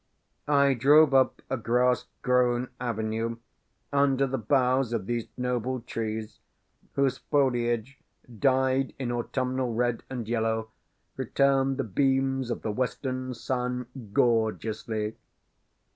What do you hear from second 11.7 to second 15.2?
the beams of the western sun gorgeously.